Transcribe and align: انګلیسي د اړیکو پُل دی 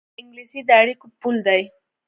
انګلیسي 0.19 0.59
د 0.67 0.69
اړیکو 0.81 1.05
پُل 1.19 1.35
دی 1.47 1.61